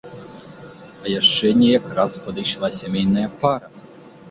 А 1.03 1.11
яшчэ 1.19 1.51
неяк 1.59 1.85
раз 2.01 2.17
падышла 2.25 2.73
сямейная 2.81 3.31
пара. 3.45 3.73